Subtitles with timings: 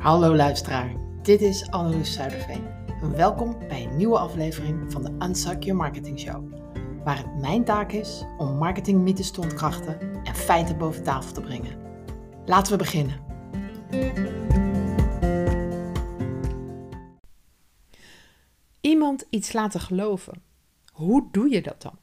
[0.00, 0.92] Hallo luisteraar,
[1.22, 2.64] dit is Anneloes Zuiderveen.
[3.16, 6.52] Welkom bij een nieuwe aflevering van de Unsuck Your Marketing Show.
[7.04, 11.78] Waar het mijn taak is om marketingmythes te ontkrachten en feiten boven tafel te brengen.
[12.46, 13.20] Laten we beginnen.
[18.80, 20.42] Iemand iets laten geloven.
[20.92, 21.98] Hoe doe je dat dan?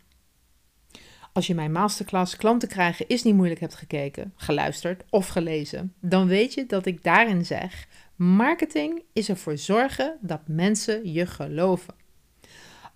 [1.38, 6.28] Als je mijn masterclass klanten krijgen is niet moeilijk hebt gekeken, geluisterd of gelezen, dan
[6.28, 11.96] weet je dat ik daarin zeg: marketing is ervoor zorgen dat mensen je geloven.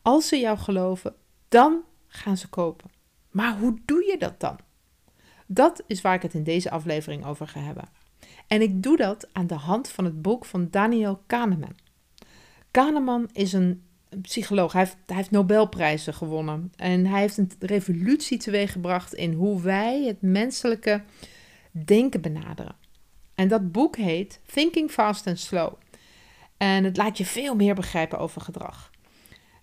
[0.01, 1.15] Als ze jou geloven,
[1.49, 2.91] dan gaan ze kopen.
[3.29, 4.59] Maar hoe doe je dat dan?
[5.47, 7.89] Dat is waar ik het in deze aflevering over ga hebben.
[8.47, 11.75] En ik doe dat aan de hand van het boek van Daniel Kahneman.
[12.71, 13.83] Kahneman is een
[14.21, 14.71] psycholoog.
[14.71, 16.73] Hij heeft, hij heeft Nobelprijzen gewonnen.
[16.75, 21.03] En hij heeft een revolutie teweeggebracht in hoe wij het menselijke
[21.71, 22.75] denken benaderen.
[23.35, 25.73] En dat boek heet Thinking Fast and Slow.
[26.57, 28.91] En het laat je veel meer begrijpen over gedrag.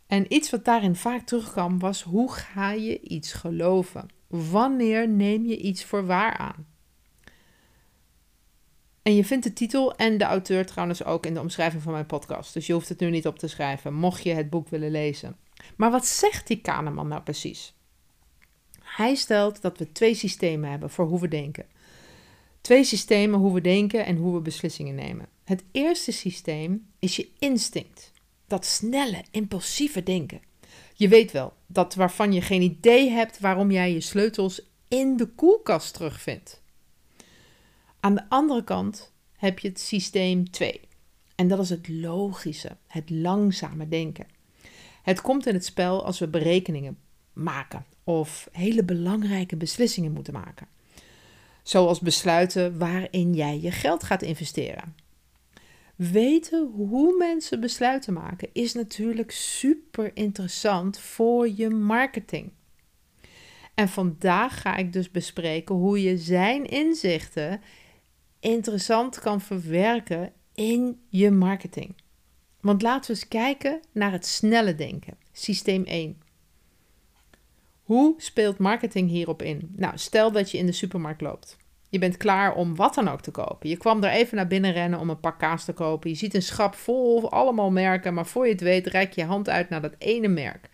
[0.07, 4.09] En iets wat daarin vaak terugkwam was: hoe ga je iets geloven?
[4.27, 6.67] Wanneer neem je iets voor waar aan?
[9.09, 12.07] En je vindt de titel en de auteur trouwens ook in de omschrijving van mijn
[12.07, 12.55] podcast.
[12.55, 15.37] Dus je hoeft het nu niet op te schrijven, mocht je het boek willen lezen.
[15.77, 17.75] Maar wat zegt die Kahneman nou precies?
[18.81, 21.67] Hij stelt dat we twee systemen hebben voor hoe we denken.
[22.61, 25.29] Twee systemen hoe we denken en hoe we beslissingen nemen.
[25.45, 28.13] Het eerste systeem is je instinct.
[28.47, 30.41] Dat snelle, impulsieve denken.
[30.95, 35.27] Je weet wel, dat waarvan je geen idee hebt waarom jij je sleutels in de
[35.27, 36.63] koelkast terugvindt.
[38.09, 40.81] Aan de andere kant heb je het systeem 2.
[41.35, 44.27] En dat is het logische, het langzame denken.
[45.03, 46.99] Het komt in het spel als we berekeningen
[47.33, 50.67] maken of hele belangrijke beslissingen moeten maken.
[51.63, 54.95] Zoals besluiten waarin jij je geld gaat investeren.
[55.97, 62.53] Weten hoe mensen besluiten maken is natuurlijk super interessant voor je marketing.
[63.75, 67.61] En vandaag ga ik dus bespreken hoe je zijn inzichten
[68.41, 71.95] interessant kan verwerken in je marketing.
[72.61, 75.17] Want laten we eens kijken naar het snelle denken.
[75.33, 76.23] Systeem 1.
[77.83, 79.73] Hoe speelt marketing hierop in?
[79.77, 81.57] Nou, stel dat je in de supermarkt loopt.
[81.89, 83.69] Je bent klaar om wat dan ook te kopen.
[83.69, 86.11] Je kwam er even naar binnen rennen om een pak kaas te kopen.
[86.11, 89.49] Je ziet een schap vol allemaal merken, maar voor je het weet reik je hand
[89.49, 90.69] uit naar dat ene merk.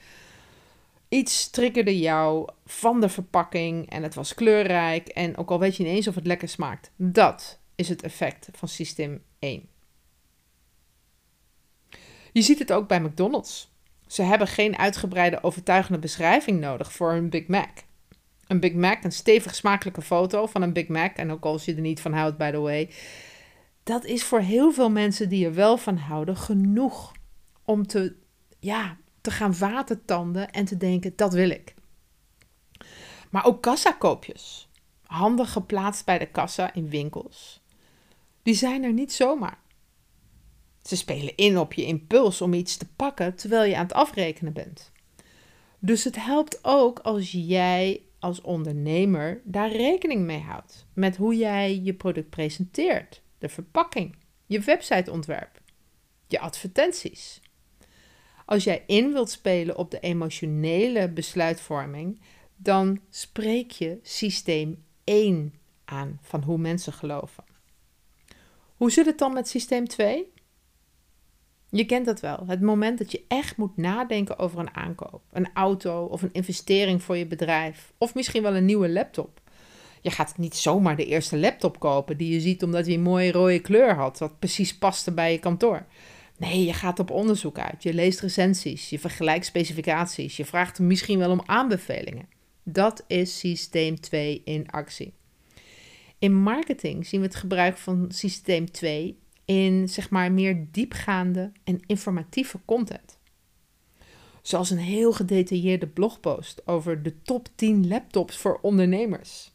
[1.14, 5.82] Iets triggerde jou van de verpakking en het was kleurrijk en ook al weet je
[5.82, 6.90] niet eens of het lekker smaakt.
[6.96, 9.68] Dat is het effect van systeem 1.
[12.32, 13.72] Je ziet het ook bij McDonald's.
[14.06, 17.70] Ze hebben geen uitgebreide overtuigende beschrijving nodig voor een Big Mac.
[18.46, 21.74] Een Big Mac, een stevig smakelijke foto van een Big Mac, en ook als je
[21.74, 22.90] er niet van houdt, by the way,
[23.82, 27.12] dat is voor heel veel mensen die er wel van houden genoeg
[27.64, 28.16] om te,
[28.58, 31.74] ja, te gaan watertanden en te denken: dat wil ik.
[33.30, 34.68] Maar ook kassakoopjes,
[35.06, 37.62] handig geplaatst bij de kassa in winkels,
[38.42, 39.58] die zijn er niet zomaar.
[40.82, 44.52] Ze spelen in op je impuls om iets te pakken terwijl je aan het afrekenen
[44.52, 44.92] bent.
[45.78, 51.80] Dus het helpt ook als jij als ondernemer daar rekening mee houdt met hoe jij
[51.82, 55.60] je product presenteert, de verpakking, je websiteontwerp,
[56.26, 57.40] je advertenties.
[58.44, 62.20] Als jij in wilt spelen op de emotionele besluitvorming,
[62.56, 67.44] dan spreek je systeem 1 aan van hoe mensen geloven.
[68.76, 70.32] Hoe zit het dan met systeem 2?
[71.70, 72.44] Je kent dat wel.
[72.46, 77.02] Het moment dat je echt moet nadenken over een aankoop, een auto of een investering
[77.02, 79.40] voor je bedrijf, of misschien wel een nieuwe laptop.
[80.00, 83.32] Je gaat niet zomaar de eerste laptop kopen die je ziet omdat hij een mooie
[83.32, 85.86] rode kleur had, wat precies paste bij je kantoor.
[86.38, 87.82] Nee, je gaat op onderzoek uit.
[87.82, 92.28] Je leest recensies, je vergelijkt specificaties, je vraagt misschien wel om aanbevelingen.
[92.62, 95.14] Dat is systeem 2 in actie.
[96.18, 101.80] In marketing zien we het gebruik van systeem 2 in zeg maar meer diepgaande en
[101.86, 103.18] informatieve content.
[104.42, 109.52] Zoals een heel gedetailleerde blogpost over de top 10 laptops voor ondernemers.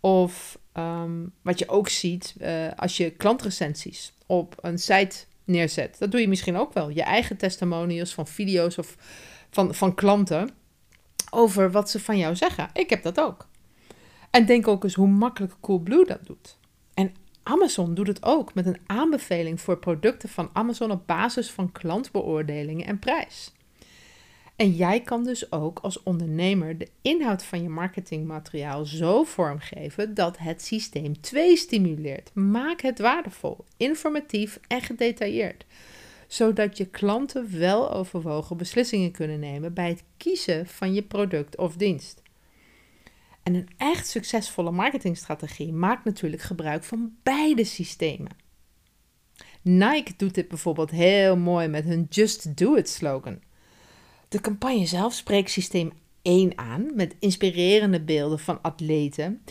[0.00, 5.16] Of ehm, wat je ook ziet uh, als je klantrecensies op een site
[5.46, 5.98] neerzet.
[5.98, 6.88] Dat doe je misschien ook wel.
[6.88, 8.96] Je eigen testimonials van video's of
[9.50, 10.50] van, van klanten
[11.30, 12.70] over wat ze van jou zeggen.
[12.72, 13.48] Ik heb dat ook.
[14.30, 16.58] En denk ook eens hoe makkelijk Coolblue dat doet.
[16.94, 21.72] En Amazon doet het ook met een aanbeveling voor producten van Amazon op basis van
[21.72, 23.52] klantbeoordelingen en prijs.
[24.56, 30.38] En jij kan dus ook als ondernemer de inhoud van je marketingmateriaal zo vormgeven dat
[30.38, 32.30] het systeem 2 stimuleert.
[32.34, 35.66] Maak het waardevol, informatief en gedetailleerd,
[36.26, 41.76] zodat je klanten wel overwogen beslissingen kunnen nemen bij het kiezen van je product of
[41.76, 42.22] dienst.
[43.42, 48.30] En een echt succesvolle marketingstrategie maakt natuurlijk gebruik van beide systemen.
[49.62, 53.45] Nike doet dit bijvoorbeeld heel mooi met hun Just Do It slogan.
[54.28, 55.92] De campagne zelf spreekt systeem
[56.22, 59.42] 1 aan met inspirerende beelden van atleten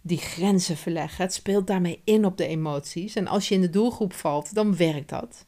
[0.00, 1.24] die grenzen verleggen.
[1.24, 4.76] Het speelt daarmee in op de emoties en als je in de doelgroep valt, dan
[4.76, 5.46] werkt dat.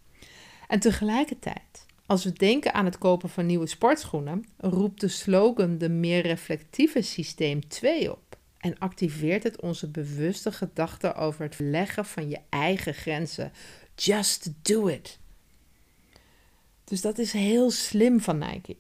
[0.69, 5.89] En tegelijkertijd, als we denken aan het kopen van nieuwe sportschoenen, roept de slogan de
[5.89, 12.29] meer reflectieve systeem 2 op en activeert het onze bewuste gedachten over het verleggen van
[12.29, 13.53] je eigen grenzen.
[13.95, 15.19] Just do it.
[16.85, 18.77] Dus dat is heel slim van Nike.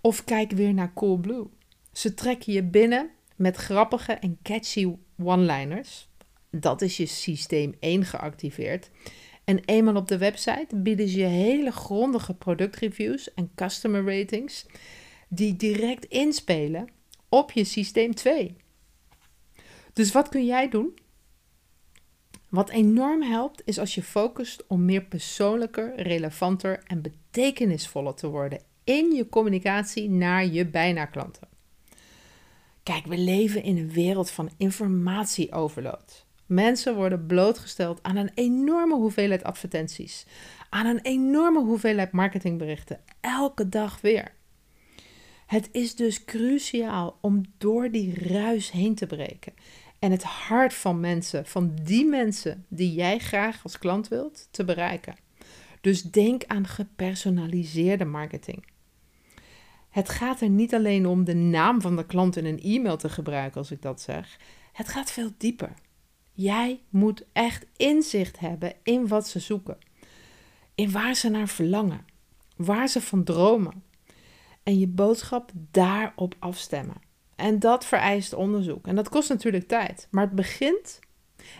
[0.00, 1.46] Of kijk weer naar Coolblue.
[1.92, 6.08] Ze trekken je binnen met grappige en catchy one-liners.
[6.50, 8.90] Dat is je systeem 1 geactiveerd.
[9.44, 14.66] En eenmaal op de website bieden ze je hele grondige productreviews en customer ratings
[15.28, 16.88] die direct inspelen
[17.28, 18.56] op je systeem 2.
[19.92, 20.98] Dus wat kun jij doen?
[22.50, 28.60] Wat enorm helpt is als je focust om meer persoonlijker, relevanter en betekenisvoller te worden
[28.84, 31.48] in je communicatie naar je bijna klanten.
[32.82, 36.26] Kijk, we leven in een wereld van informatieoverload.
[36.46, 40.26] Mensen worden blootgesteld aan een enorme hoeveelheid advertenties,
[40.70, 44.32] aan een enorme hoeveelheid marketingberichten, elke dag weer.
[45.46, 49.52] Het is dus cruciaal om door die ruis heen te breken
[50.00, 54.64] en het hart van mensen, van die mensen die jij graag als klant wilt, te
[54.64, 55.14] bereiken.
[55.80, 58.66] Dus denk aan gepersonaliseerde marketing.
[59.90, 63.08] Het gaat er niet alleen om de naam van de klant in een e-mail te
[63.08, 64.38] gebruiken, als ik dat zeg.
[64.72, 65.72] Het gaat veel dieper.
[66.32, 69.78] Jij moet echt inzicht hebben in wat ze zoeken,
[70.74, 72.04] in waar ze naar verlangen,
[72.56, 73.82] waar ze van dromen.
[74.62, 77.09] En je boodschap daarop afstemmen.
[77.40, 78.86] En dat vereist onderzoek.
[78.86, 80.08] En dat kost natuurlijk tijd.
[80.10, 80.98] Maar het begint,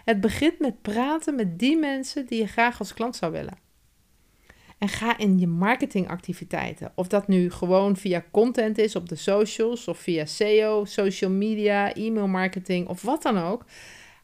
[0.05, 3.59] het begint met praten met die mensen die je graag als klant zou willen.
[4.79, 6.93] En ga in je marketingactiviteiten.
[6.95, 11.95] Of dat nu gewoon via content is op de socials of via SEO, social media,
[11.95, 13.65] e-mail marketing of wat dan ook.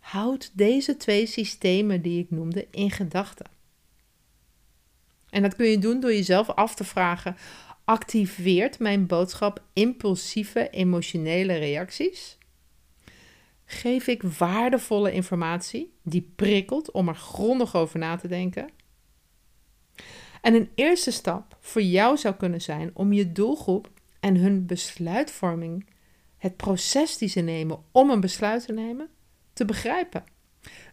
[0.01, 3.47] Houd deze twee systemen die ik noemde in gedachten.
[5.31, 7.37] En dat kun je doen door jezelf af te vragen:
[7.87, 12.39] activeert mijn boodschap impulsieve emotionele reacties?
[13.65, 18.69] Geef ik waardevolle informatie die prikkelt om er grondig over na te denken?
[20.41, 23.91] En een eerste stap voor jou zou kunnen zijn om je doelgroep
[24.21, 25.87] en hun besluitvorming,
[26.39, 29.09] het proces die ze nemen om een besluit te nemen,
[29.53, 30.25] te begrijpen.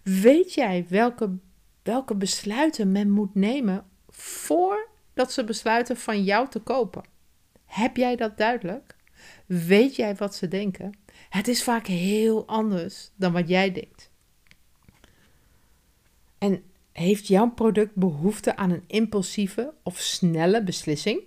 [0.03, 1.37] Weet jij welke,
[1.83, 3.85] welke besluiten men moet nemen
[5.13, 7.03] voordat ze besluiten van jou te kopen?
[7.65, 8.95] Heb jij dat duidelijk?
[9.45, 10.97] Weet jij wat ze denken?
[11.29, 14.11] Het is vaak heel anders dan wat jij denkt.
[16.37, 21.21] En heeft jouw product behoefte aan een impulsieve of snelle beslissing?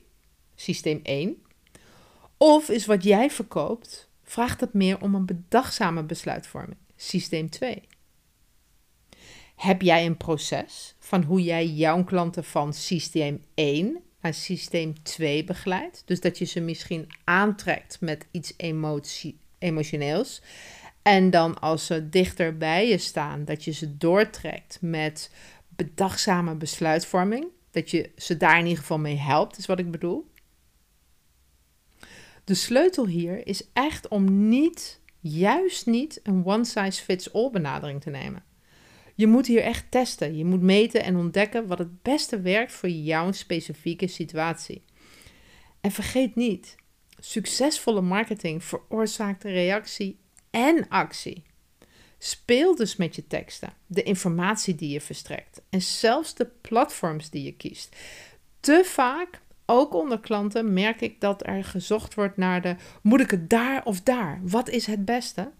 [0.54, 1.42] Systeem 1.
[2.36, 6.78] Of is wat jij verkoopt, vraagt het meer om een bedachtzame besluitvorming?
[6.96, 7.82] Systeem 2.
[9.56, 15.44] Heb jij een proces van hoe jij jouw klanten van systeem 1 naar systeem 2
[15.44, 16.02] begeleidt?
[16.06, 20.42] Dus dat je ze misschien aantrekt met iets emotie, emotioneels.
[21.02, 25.30] En dan als ze dichter bij je staan, dat je ze doortrekt met
[25.68, 27.46] bedachtzame besluitvorming.
[27.70, 30.30] Dat je ze daar in ieder geval mee helpt, is wat ik bedoel.
[32.44, 38.45] De sleutel hier is echt om niet, juist niet, een one-size-fits-all benadering te nemen.
[39.16, 40.36] Je moet hier echt testen.
[40.36, 44.82] Je moet meten en ontdekken wat het beste werkt voor jouw specifieke situatie.
[45.80, 46.76] En vergeet niet,
[47.18, 50.18] succesvolle marketing veroorzaakt reactie
[50.50, 51.44] en actie.
[52.18, 57.42] Speel dus met je teksten, de informatie die je verstrekt en zelfs de platforms die
[57.42, 57.96] je kiest.
[58.60, 63.30] Te vaak, ook onder klanten, merk ik dat er gezocht wordt naar de moet ik
[63.30, 64.40] het daar of daar?
[64.42, 65.52] Wat is het beste?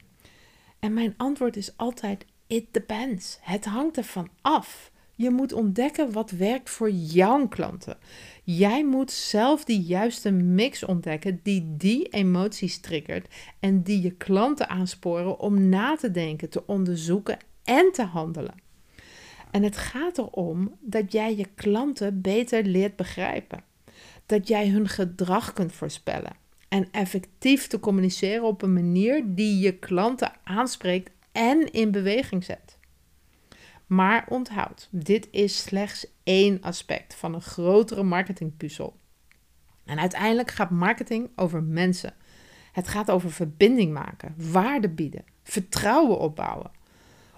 [0.78, 3.38] En mijn antwoord is altijd it depends.
[3.40, 4.90] Het hangt ervan af.
[5.14, 7.98] Je moet ontdekken wat werkt voor jouw klanten.
[8.44, 14.68] Jij moet zelf die juiste mix ontdekken die die emoties triggert en die je klanten
[14.68, 18.54] aansporen om na te denken, te onderzoeken en te handelen.
[19.50, 23.64] En het gaat erom dat jij je klanten beter leert begrijpen.
[24.26, 26.32] dat jij hun gedrag kunt voorspellen
[26.68, 32.78] en effectief te communiceren op een manier die je klanten aanspreekt en in beweging zet.
[33.86, 38.96] Maar onthoud, dit is slechts één aspect van een grotere marketingpuzzel.
[39.84, 42.14] En uiteindelijk gaat marketing over mensen.
[42.72, 46.70] Het gaat over verbinding maken, waarde bieden, vertrouwen opbouwen.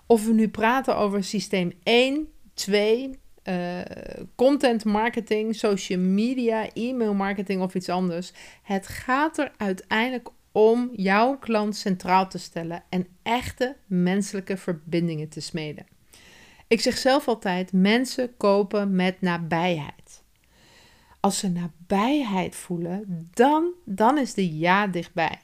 [0.07, 3.81] Of we nu praten over systeem 1, 2, uh,
[4.35, 8.33] content marketing, social media, e-mail marketing of iets anders.
[8.63, 10.29] Het gaat er uiteindelijk
[10.59, 15.87] om jouw klant centraal te stellen en echte menselijke verbindingen te smeden.
[16.67, 20.23] Ik zeg zelf altijd: mensen kopen met nabijheid.
[21.21, 25.41] Als ze nabijheid voelen, dan, dan is de ja dichtbij.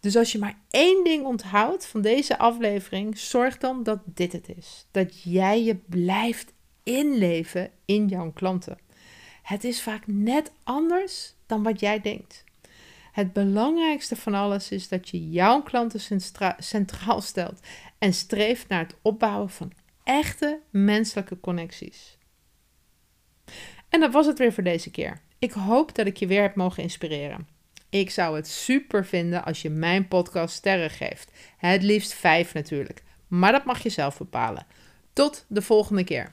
[0.00, 4.48] Dus als je maar één ding onthoudt van deze aflevering, zorg dan dat dit het
[4.56, 4.86] is.
[4.90, 6.52] Dat jij je blijft
[6.82, 8.78] inleven in jouw klanten.
[9.42, 12.44] Het is vaak net anders dan wat jij denkt.
[13.16, 16.20] Het belangrijkste van alles is dat je jouw klanten
[16.58, 17.60] centraal stelt
[17.98, 19.72] en streeft naar het opbouwen van
[20.04, 22.18] echte menselijke connecties.
[23.88, 25.20] En dat was het weer voor deze keer.
[25.38, 27.48] Ik hoop dat ik je weer heb mogen inspireren.
[27.88, 31.30] Ik zou het super vinden als je mijn podcast sterren geeft.
[31.56, 34.66] Het liefst vijf natuurlijk, maar dat mag je zelf bepalen.
[35.12, 36.32] Tot de volgende keer.